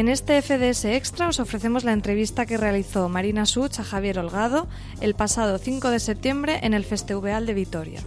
[0.00, 4.66] En este FDS Extra os ofrecemos la entrevista que realizó Marina Such a Javier Holgado
[5.02, 8.00] el pasado 5 de septiembre en el Festival de Vitoria.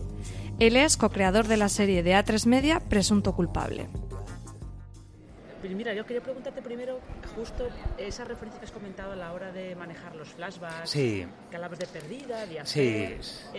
[0.58, 3.88] Él es co-creador de la serie de A3 Media Presunto Culpable.
[5.64, 7.00] Pues mira, yo quería preguntarte primero
[7.38, 11.26] justo esa referencia que has comentado a la hora de manejar los flashbacks, Sí.
[11.54, 13.06] hablabas de perdida, de Sí.
[13.14, 13.54] hacer.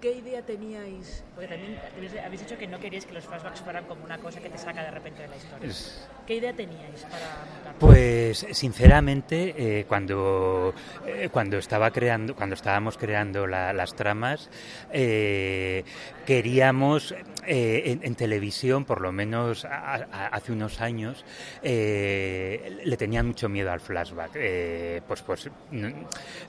[0.00, 1.24] ¿Qué idea teníais?
[1.34, 1.76] Porque también
[2.24, 4.82] habéis- dicho que no queríais que los flashbacks fueran como una cosa que te saca
[4.84, 5.68] de repente de la historia.
[5.68, 7.78] Es- ¿Qué idea teníais para montarlo?
[7.80, 10.72] Pues sinceramente, eh, cuando,
[11.06, 14.50] eh, cuando estaba creando, cuando estábamos creando la- las tramas,
[14.92, 15.84] eh,
[16.26, 17.14] queríamos
[17.50, 21.24] eh, en, en televisión, por lo menos a- a- hace unos años,
[21.62, 24.32] eh, le tenían mucho miedo al flashback.
[24.34, 25.88] Eh, pues, pues no,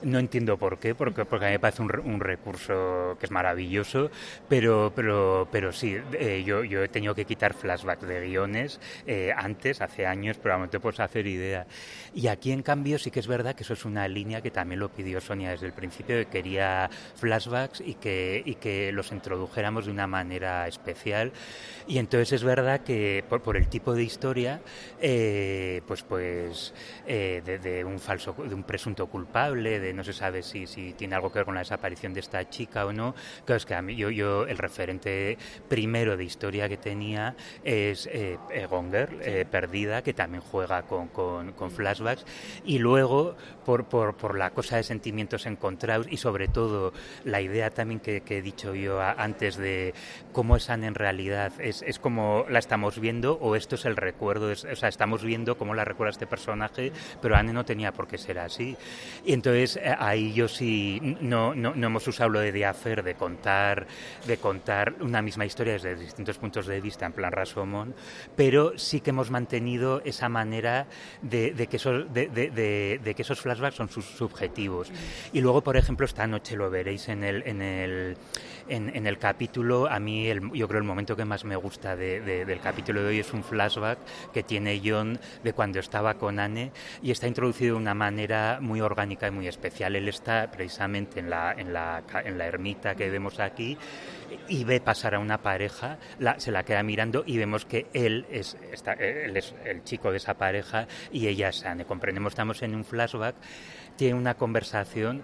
[0.02, 3.30] no entiendo por qué, porque, porque a mí me parece un, un recurso que es
[3.40, 4.10] maravilloso,
[4.48, 9.32] pero, pero, pero sí, eh, yo, yo he tenido que quitar flashback de guiones eh,
[9.34, 11.66] antes, hace años, pero no te puedes hacer idea.
[12.12, 14.80] Y aquí, en cambio, sí que es verdad que eso es una línea que también
[14.80, 19.86] lo pidió Sonia desde el principio, que quería flashbacks y que, y que los introdujéramos
[19.86, 21.32] de una manera especial.
[21.86, 24.60] Y entonces es verdad que por, por el tipo de historia,
[25.00, 26.74] eh, pues, pues
[27.06, 30.92] eh, de, de un falso, de un presunto culpable, de no se sabe si, si
[30.92, 33.14] tiene algo que ver con la desaparición de esta chica o no.
[33.44, 35.36] Claro, es que a mí, yo, yo el referente
[35.68, 40.82] primero de historia que tenía es eh, eh, Gone Girl, eh, Perdida, que también juega
[40.82, 42.24] con, con- con flashbacks.
[42.64, 46.92] Y luego, por, por, por la cosa de sentimientos encontrados y sobre todo
[47.24, 49.94] la idea también que, que he dicho yo a- antes de
[50.32, 53.96] cómo es Anne en realidad, es, es como la estamos viendo o esto es el
[53.96, 57.92] recuerdo, es- o sea, estamos viendo cómo la recuerda este personaje, pero Anne no tenía
[57.92, 58.76] por qué ser así.
[59.24, 63.14] Y entonces eh, ahí yo sí no, no, no hemos usado lo de Diafer de
[63.20, 63.86] contar,
[64.26, 67.94] de contar una misma historia desde distintos puntos de vista, en plan Rasomón,
[68.34, 70.86] pero sí que hemos mantenido esa manera
[71.22, 74.90] de, de que, esos, de, de- de- que esos flashbacks son sus subjetivos.
[75.32, 78.16] Y luego, por ejemplo, esta noche lo veréis en el, en el,
[78.68, 81.94] en, en el capítulo, a mí el- yo creo el momento que más me gusta
[81.96, 83.98] de- de- del capítulo de hoy es un flashback
[84.32, 88.80] que tiene John de cuando estaba con Anne y está introducido de una manera muy
[88.80, 89.94] orgánica y muy especial.
[89.96, 93.76] Él está precisamente en la, en la, en la ermita que vemos aquí
[94.48, 95.98] y ve pasar a una pareja,
[96.38, 100.16] se la queda mirando y vemos que él es, está- él es el chico de
[100.18, 101.84] esa pareja y ella es Anne.
[101.84, 103.34] Comprendemos, estamos en un flashback,
[103.96, 105.22] tiene una conversación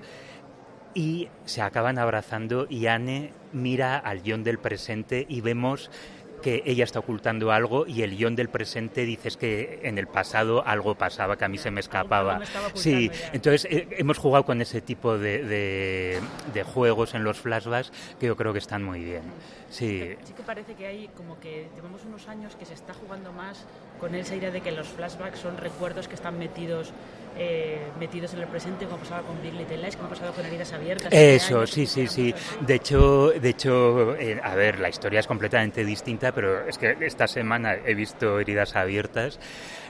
[0.94, 5.90] y se acaban abrazando y Anne mira al John del presente y vemos
[6.46, 10.06] que ella está ocultando algo y el John del presente dice "Es que en el
[10.06, 12.38] pasado algo pasaba que a mí se me escapaba.
[12.38, 16.20] me Sí, entonces eh, hemos jugado con ese tipo de, de-
[16.54, 17.90] de juegos en los flashbacks
[18.20, 19.22] que yo creo que están muy bien.
[19.68, 23.32] Sí, Sí que parece que hay como que llevamos unos años que se está jugando
[23.32, 23.64] más
[23.98, 26.92] con esa idea de que los flashbacks son recuerdos que están metidos
[27.38, 30.72] eh, metidos en el presente, como pasaba con Big Little Lies, como pasaba con Heridas
[30.72, 31.12] Abiertas.
[31.12, 32.34] Eso, años, sí, sí, sí.
[32.60, 36.94] De hecho, de hecho, eh, a ver, la historia es completamente distinta, pero es que
[37.00, 39.40] esta semana he visto heridas abiertas.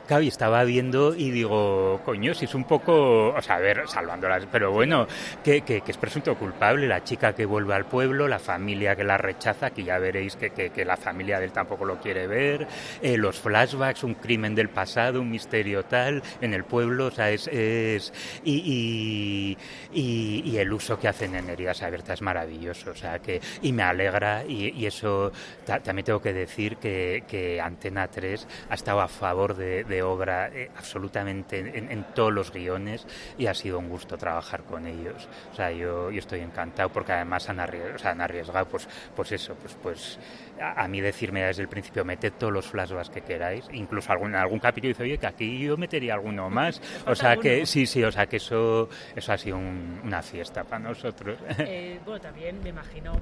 [0.07, 3.89] Claro, y estaba viendo y digo, coño, si es un poco, o sea, a ver,
[3.89, 5.09] salvándolas, pero bueno,
[5.43, 9.19] que, que- es presunto culpable, la chica que vuelve al pueblo, la familia que la
[9.19, 12.69] rechaza, que ya veréis que, que- la familia de él tampoco lo quiere ver,
[13.03, 17.31] eh, los flashbacks, un crimen del pasado, un misterio tal, en el pueblo, o sea,
[17.31, 17.49] es...
[17.49, 18.13] es
[18.45, 19.57] y,
[19.93, 23.41] y- el uso que hacen en heridas abiertas es maravilloso, o sea, que...
[23.63, 25.33] Y me alegra, y, eso
[25.65, 30.49] ta- también tengo que decir que, Antena 3 ha estado a favor de de obra
[30.49, 33.07] eh, absolutamente en, todos los guiones
[33.39, 35.29] y ha sido un gusto trabajar con ellos.
[35.53, 39.55] O sea, yo, yo estoy encantado porque además han arriesgado, han arriesgado pues, pues eso,
[39.55, 40.19] pues, pues
[40.61, 44.59] a, mí decirme desde el principio, meted todos los flashbacks que queráis, incluso algún, algún
[44.59, 46.81] capítulo dice, oye, que aquí yo metería alguno más.
[47.07, 50.89] O sea, que sí, sí, o sea, que eso, eso ha sido una fiesta para
[50.89, 51.39] nosotros.
[51.59, 53.13] Eh, bueno, también me imagino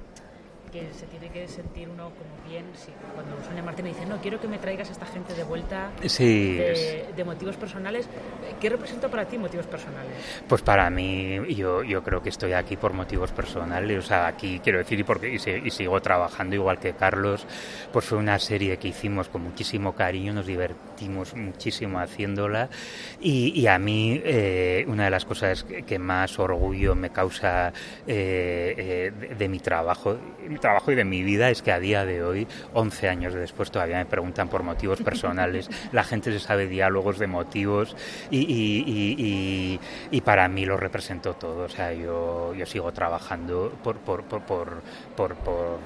[0.75, 4.41] que se tiene que sentir uno como bien si cuando Sonia Martínez dice no quiero
[4.41, 8.09] que me traigas a esta gente de vuelta sí, de, motivos personales
[8.59, 10.11] ¿qué representa para ti motivos personales?
[10.47, 14.59] Pues para mí yo, yo creo que estoy aquí por motivos personales o sea aquí
[14.59, 17.47] quiero decir y porque y, sigo trabajando igual que Carlos
[17.93, 22.69] pues fue una serie que hicimos con muchísimo cariño nos divertimos muchísimo haciéndola
[23.21, 27.69] y, a mí eh, una de las cosas que, más orgullo me causa
[28.05, 30.17] eh, eh, de, de mi trabajo
[30.65, 33.97] trabajo y de mi vida es que a día de hoy, 11 años después, todavía
[33.97, 35.69] me preguntan por motivos personales.
[35.91, 37.95] La gente se sabe diálogos de motivos
[38.31, 39.79] y,
[40.09, 41.65] y, para mí lo representó todo.
[41.65, 44.81] O sea, yo, yo sigo trabajando por, por, por, por,
[45.15, 45.77] por, por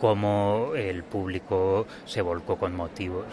[0.00, 3.26] cómo el público se volcó con motivos.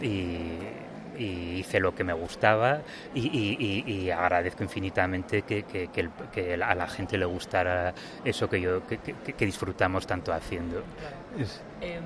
[0.00, 0.79] Y,
[1.20, 2.80] y hice lo que me gustaba
[3.14, 7.94] y, agradezco infinitamente que, que, a la gente le gustara
[8.24, 10.82] eso que yo que, disfrutamos tanto haciendo.
[11.80, 12.02] Em,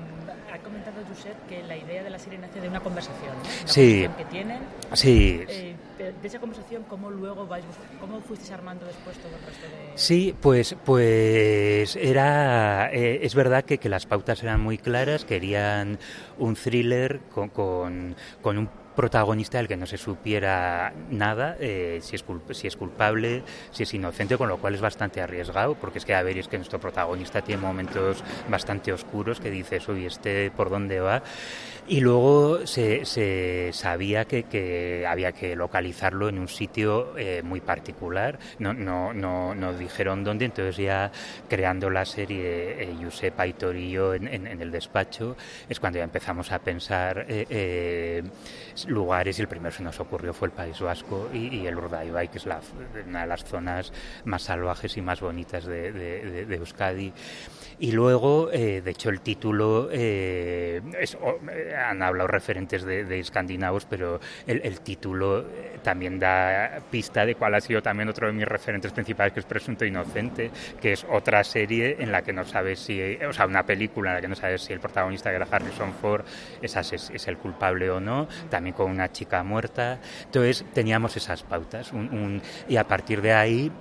[0.53, 3.67] ha comentado Josep que la idea de la serie nace de una conversación, ¿no?
[3.67, 4.07] sí.
[4.17, 4.59] que tienen.
[4.93, 5.43] Sí.
[5.47, 7.63] Eh, de esa conversación, ¿cómo luego vais,
[7.99, 9.97] cómo fuisteis armando después todo el resto de...?
[9.97, 15.99] Sí, pues, pues era, eh, es verdad que, que, las pautas eran muy claras, querían
[16.37, 22.15] un thriller con, con, con un protagonista del que no se supiera nada, eh, si,
[22.15, 26.05] es si es culpable, si es inocente, con lo cual es bastante arriesgado, porque es
[26.05, 30.51] que a ver, es que nuestro protagonista tiene momentos bastante oscuros que dices, uy, este
[30.51, 31.21] por dónde va.
[31.87, 37.61] Y luego se, se sabía que, que, había que localizarlo en un sitio eh, muy
[37.61, 41.11] particular, no, no, no, no, dijeron dónde, entonces ya
[41.47, 45.37] creando la serie eh, Josep Aitor y en, en, el despacho,
[45.69, 48.23] es cuando ya empezamos a pensar eh,
[48.87, 52.39] lugares y el primero que nos ocurrió fue el País Vasco y, el Urdaibai, que
[52.39, 52.61] es la,
[53.07, 53.93] una de las zonas
[54.25, 57.13] más salvajes y más bonitas de, de, Euskadi.
[57.79, 60.81] Y luego, eh, de hecho, el título, eh,
[61.75, 67.61] han hablado referentes de, escandinavos, pero el, título eh, también da pista de cuál ha
[67.61, 70.51] sido también otro de mis referentes principales, que es Presunto Inocente,
[70.81, 74.15] que es otra serie en la que no sabes si, o sea, una película en
[74.15, 76.25] la que no sabes si el protagonista, que era Harrison Ford,
[76.61, 78.27] es el culpable o no.
[78.49, 79.99] También con una chica muerta.
[80.25, 81.91] Entonces teníamos esas pautas
[82.67, 83.71] y a partir de ahí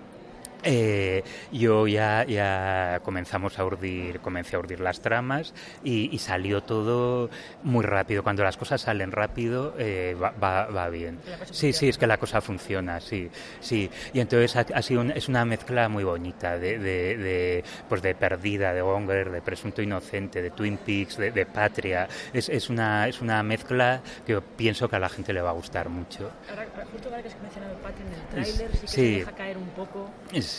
[0.64, 1.22] eh,
[1.52, 7.28] yo ya, ya comenzamos a urdir, comencé a urdir las tramas y, salió todo
[7.62, 8.22] muy rápido.
[8.22, 11.19] Cuando las cosas salen rápido, eh, va, va, bien.
[11.50, 13.28] Sí, sí, es que la cosa funciona, sí,
[13.61, 13.90] sí.
[14.14, 18.81] Y entonces ha, sido es una mezcla muy bonita de, de, pues de Perdida, de
[18.81, 22.08] Gonger, de Presunto Inocente, de Twin Peaks, de, Patria.
[22.32, 25.55] Es, es, una, es una mezcla que pienso que a la gente le va a
[25.55, 26.31] gustar mucho.
[26.49, 29.58] Ahora, justo ahora que has mencionado Patria en el tráiler, sí que se deja caer
[29.58, 30.11] un poco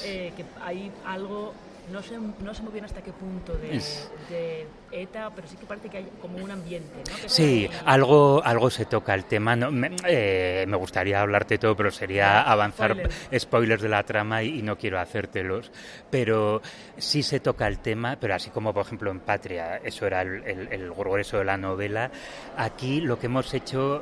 [0.03, 1.53] eh, que hay algo,
[1.91, 5.89] no sé, no sé muy bien hasta qué punto de, ETA, pero sí que parece
[5.89, 7.29] que hay como un ambiente, ¿no?
[7.29, 9.55] sí, algo, algo se toca el tema.
[9.55, 14.61] No, me, eh, me gustaría hablarte todo, pero sería avanzar spoilers de la trama y,
[14.61, 15.71] no quiero hacértelos.
[16.09, 16.61] Pero
[16.97, 20.43] sí se toca el tema, pero así como, por ejemplo, en Patria, eso era el,
[20.71, 22.09] el, grueso de la novela,
[22.57, 24.01] aquí lo que hemos hecho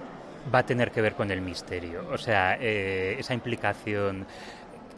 [0.54, 2.06] va a tener que ver con el misterio.
[2.12, 4.26] O sea, eh, esa implicación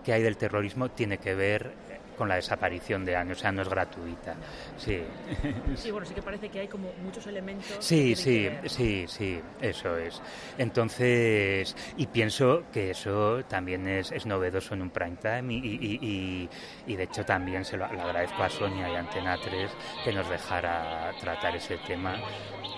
[0.06, 1.74] que hay del terrorismo tiene que ver
[2.16, 4.36] con la desaparición de años, o sea, no es gratuita.
[4.78, 5.04] Sí.
[5.76, 7.78] Sí, bueno, sí que parece que hay como muchos elementos.
[7.80, 10.22] Sí, sí, sí, sí, eso es.
[10.58, 16.50] Entonces, y pienso que eso también es, es novedoso en un prime time y, y,
[16.88, 19.72] y, de hecho también se lo, agradezco a Sonia y Antena 3
[20.04, 22.16] que nos dejara tratar ese tema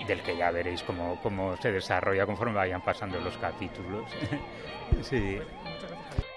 [0.06, 4.10] del que ya veréis cómo, cómo se desarrolla conforme vayan pasando los capítulos.
[5.02, 5.38] sí.
[5.62, 6.27] muchas gracias.